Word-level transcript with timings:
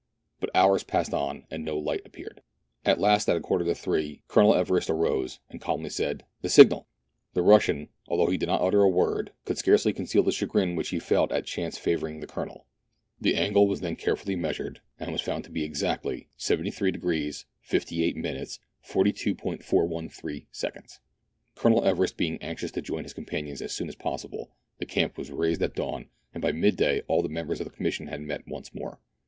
But 0.39 0.49
hours 0.55 0.81
passed 0.83 1.13
on, 1.13 1.45
and 1.51 1.63
no 1.63 1.77
light 1.77 2.01
appeared. 2.05 2.41
At 2.85 2.99
last, 2.99 3.29
at 3.29 3.35
a 3.35 3.39
quarter 3.39 3.63
to 3.65 3.75
three, 3.75 4.23
Colonel 4.27 4.55
Everest 4.55 4.89
arose, 4.89 5.39
and 5.47 5.61
calmly 5.61 5.91
said." 5.91 6.25
The 6.41 6.49
signal!" 6.49 6.87
The 7.35 7.43
Russian, 7.43 7.89
although 8.07 8.25
he 8.31 8.37
did 8.39 8.47
not 8.49 8.63
utter 8.63 8.81
a 8.81 8.89
word, 8.89 9.31
could 9.45 9.59
scarcely 9.59 9.93
conceal 9.93 10.23
the 10.23 10.31
chagrin 10.31 10.75
which 10.75 10.89
he 10.89 10.97
felt 10.97 11.31
at 11.31 11.45
chance 11.45 11.77
favour 11.77 12.07
ing 12.07 12.19
the 12.19 12.25
Colonel. 12.25 12.65
The 13.19 13.35
angle 13.35 13.67
was 13.67 13.81
then 13.81 13.95
carefully 13.95 14.35
measured, 14.35 14.81
and 14.99 15.11
was 15.11 15.21
found 15.21 15.43
to 15.43 15.51
be 15.51 15.63
exactly 15.63 16.27
73° 16.35 17.45
58' 17.61 18.15
42".4i3. 18.83 20.45
Colonel 21.53 21.83
Everest 21.85 22.17
being 22.17 22.41
anxious 22.41 22.71
to 22.71 22.81
join 22.81 23.03
his 23.03 23.13
companions 23.13 23.61
as 23.61 23.71
soon 23.71 23.87
as 23.87 23.93
possible, 23.93 24.49
the 24.79 24.87
camp 24.87 25.15
was 25.19 25.29
raised 25.29 25.61
at 25.61 25.75
dawn, 25.75 26.07
and 26.33 26.41
by 26.41 26.51
mid 26.51 26.75
day 26.75 27.03
all 27.07 27.21
the 27.21 27.29
members 27.29 27.61
of 27.61 27.65
the 27.67 27.71
Commission 27.75 28.07
had 28.07 28.21
met 28.21 28.47
once 28.47 28.73
more. 28.73 28.99